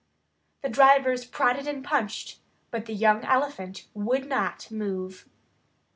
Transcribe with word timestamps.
The 0.63 0.67
drivers 0.69 1.25
prodded 1.25 1.67
and 1.67 1.83
punched, 1.83 2.39
but 2.71 2.87
the 2.87 2.93
young 2.95 3.23
elephant 3.23 3.85
would 3.93 4.27
not 4.27 4.71
move. 4.71 5.29